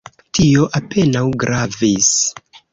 Tio 0.37 0.63
apenaŭ 0.79 1.23
gravis. 1.45 2.13